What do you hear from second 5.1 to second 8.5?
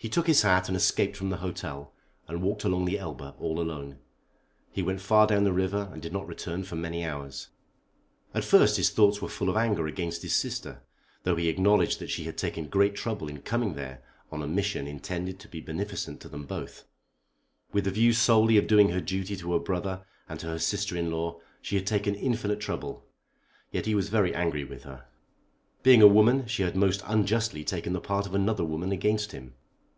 down the river, and did not return for many hours. At